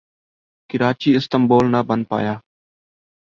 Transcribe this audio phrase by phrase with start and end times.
[0.69, 2.35] Karachi Istanbul نہ بن پایا